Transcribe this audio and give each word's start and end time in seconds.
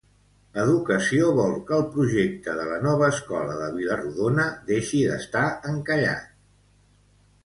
Educació 0.61 1.25
vol 1.39 1.51
que 1.67 1.75
el 1.75 1.83
projecte 1.97 2.55
de 2.59 2.63
la 2.69 2.79
nova 2.85 3.09
escola 3.15 3.57
de 3.59 3.67
Vila-rodona 3.75 4.47
deixi 4.71 5.03
d'estar 5.11 5.45
encallat. 5.73 6.33